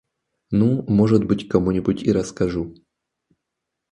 [0.49, 2.73] Ну, может быть кому-нибудь и расскажу.